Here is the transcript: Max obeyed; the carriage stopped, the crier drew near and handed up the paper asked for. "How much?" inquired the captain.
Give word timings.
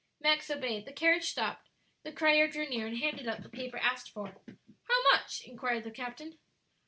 Max 0.19 0.49
obeyed; 0.49 0.85
the 0.87 0.91
carriage 0.91 1.29
stopped, 1.29 1.69
the 2.01 2.11
crier 2.11 2.47
drew 2.47 2.67
near 2.67 2.87
and 2.87 2.97
handed 2.97 3.27
up 3.27 3.43
the 3.43 3.49
paper 3.49 3.77
asked 3.77 4.09
for. 4.09 4.35
"How 4.87 5.03
much?" 5.13 5.43
inquired 5.45 5.83
the 5.83 5.91
captain. 5.91 6.39